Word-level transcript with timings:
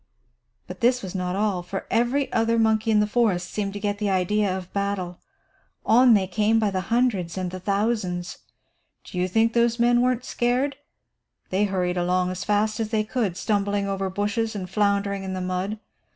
"But 0.65 0.79
this 0.81 1.03
was 1.03 1.13
not 1.13 1.35
all, 1.35 1.61
for 1.61 1.85
every 1.91 2.33
other 2.33 2.57
monkey 2.57 2.89
in 2.89 3.01
the 3.01 3.05
forest 3.05 3.51
seemed 3.51 3.73
to 3.73 3.79
get 3.79 3.99
the 3.99 4.09
idea 4.09 4.49
of 4.57 4.73
battle. 4.73 5.19
On 5.85 6.15
they 6.15 6.25
came 6.25 6.57
by 6.57 6.71
the 6.71 6.81
hundreds 6.89 7.37
and 7.37 7.51
the 7.51 7.59
thousands. 7.59 8.39
Do 9.03 9.19
you 9.19 9.27
think 9.27 9.53
those 9.53 9.77
men 9.77 10.01
weren't 10.01 10.25
scared? 10.25 10.75
They 11.51 11.65
hurried 11.65 11.97
along 11.97 12.31
as 12.31 12.43
fast 12.43 12.79
as 12.79 12.89
they 12.89 13.03
could, 13.03 13.37
stumbling 13.37 13.85
over 13.87 14.09
bushes 14.09 14.55
and 14.55 14.67
floundering 14.67 15.21
in 15.21 15.33
the 15.35 15.39
mud. 15.41 15.77